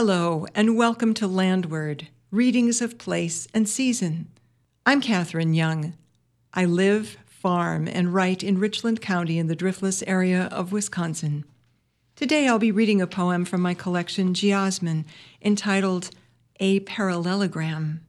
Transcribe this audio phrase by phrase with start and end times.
[0.00, 4.28] Hello, and welcome to Landward Readings of Place and Season.
[4.86, 5.94] I'm Catherine Young.
[6.54, 11.44] I live, farm, and write in Richland County in the Driftless area of Wisconsin.
[12.14, 15.04] Today I'll be reading a poem from my collection Geosmin
[15.42, 16.10] entitled
[16.60, 18.06] A Parallelogram.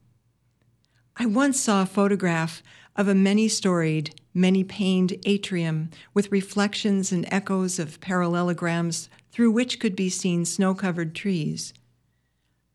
[1.16, 2.62] I once saw a photograph
[2.94, 9.80] of a many storied, many paned atrium with reflections and echoes of parallelograms through which
[9.80, 11.74] could be seen snow covered trees.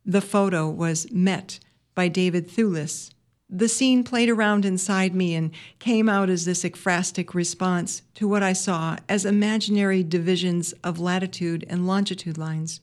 [0.06, 1.60] The photo was met
[1.96, 3.10] by David Thewlis.
[3.50, 8.44] The scene played around inside me and came out as this ekphrastic response to what
[8.44, 12.82] I saw as imaginary divisions of latitude and longitude lines.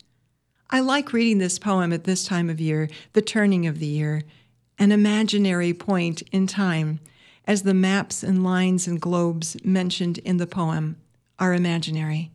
[0.69, 4.23] I like reading this poem at this time of year, the turning of the year,
[4.79, 6.98] an imaginary point in time,
[7.45, 10.96] as the maps and lines and globes mentioned in the poem
[11.38, 12.31] are imaginary.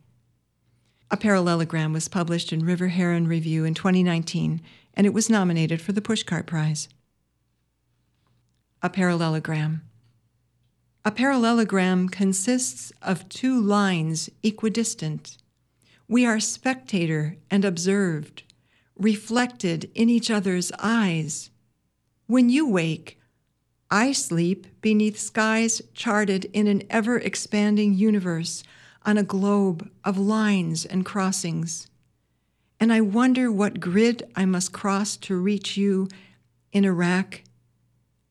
[1.10, 4.60] A parallelogram was published in River Heron Review in 2019,
[4.92, 6.88] and it was nominated for the Pushcart Prize.
[8.82, 9.82] A parallelogram.
[11.06, 15.38] A parallelogram consists of two lines equidistant.
[16.08, 18.42] We are spectator and observed,
[18.94, 21.48] reflected in each other's eyes.
[22.26, 23.18] When you wake,
[23.90, 28.62] I sleep beneath skies charted in an ever expanding universe
[29.02, 31.88] on a globe of lines and crossings.
[32.80, 36.08] And I wonder what grid I must cross to reach you
[36.72, 37.42] in Iraq,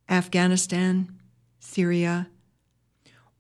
[0.10, 1.12] Afghanistan,
[1.60, 2.28] Syria,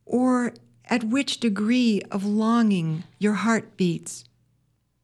[0.05, 0.53] or
[0.85, 4.25] at which degree of longing your heart beats.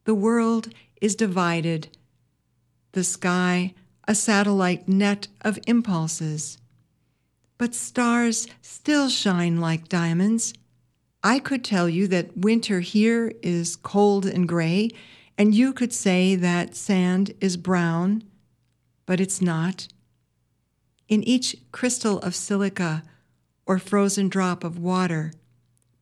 [0.04, 0.68] The world
[1.00, 1.88] is divided,
[2.92, 3.74] the sky
[4.06, 6.58] a satellite net of impulses.
[7.58, 10.54] But stars still shine like diamonds
[11.26, 14.90] I could tell you that winter here is cold and gray,
[15.38, 18.24] and you could say that sand is brown,
[19.06, 19.88] but it's not.
[21.08, 23.02] In each crystal of silica
[23.64, 25.32] or frozen drop of water,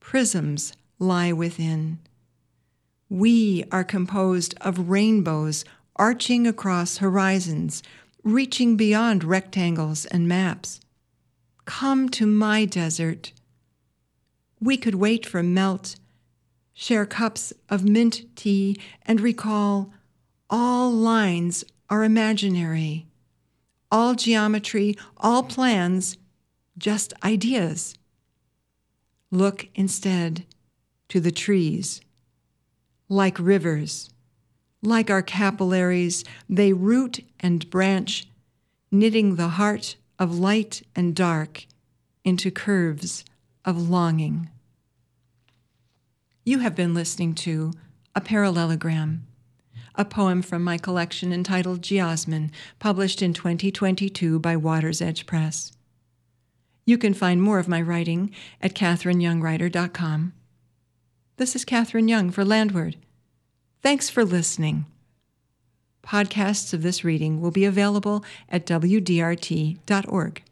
[0.01, 2.01] prisms lie within.
[3.09, 7.81] We are composed of rainbows arching across horizons,
[8.25, 10.81] reaching beyond rectangles and maps.
[11.65, 13.31] Come to my desert
[14.63, 15.97] we could wait for melt,
[16.73, 19.93] share cups of mint tea, and recall
[20.49, 23.07] all lines are imaginary,
[23.91, 26.17] all geometry, all plans,
[26.79, 27.97] just ideas.
[29.33, 30.45] Look instead
[31.09, 32.01] to the trees.
[33.09, 34.11] Like rivers,
[34.81, 38.29] like our capillaries, they root and branch,
[38.93, 41.67] knitting the heart of light and dark
[42.25, 43.25] into curves
[43.65, 44.51] of longing.
[46.45, 47.73] You have been listening to
[48.15, 49.27] A Parallelogram,
[49.95, 55.73] a poem from my collection entitled Geosmin, published in 2022 by Water's Edge Press.
[56.85, 60.33] You can find more of my writing at catherineyoungwriter.com.
[61.37, 62.97] This is Catherine Young for Landward.
[63.83, 64.87] Thanks for listening.
[66.03, 70.43] Podcasts of this reading will be available at wdrt.org.